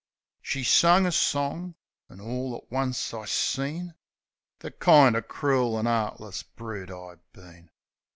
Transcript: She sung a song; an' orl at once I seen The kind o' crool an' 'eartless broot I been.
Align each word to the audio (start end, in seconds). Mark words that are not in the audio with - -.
She 0.41 0.63
sung 0.63 1.05
a 1.05 1.11
song; 1.11 1.75
an' 2.09 2.19
orl 2.19 2.55
at 2.57 2.71
once 2.71 3.13
I 3.13 3.25
seen 3.25 3.93
The 4.57 4.71
kind 4.71 5.15
o' 5.15 5.21
crool 5.21 5.77
an' 5.77 5.85
'eartless 5.85 6.41
broot 6.41 6.89
I 6.89 7.17
been. 7.33 7.69